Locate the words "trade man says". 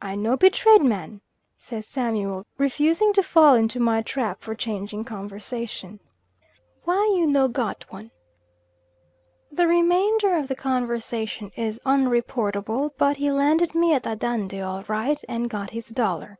0.48-1.86